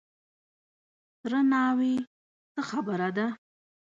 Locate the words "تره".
1.19-1.39